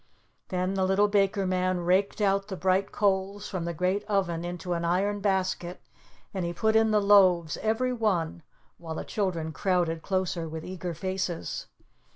[0.47, 4.73] Then the little Baker Man raked out the bright coals from the great oven into
[4.73, 5.79] an iron basket,
[6.33, 8.41] and he put in the loaves, every one,
[8.79, 11.67] while the children crowded closer with eager faces.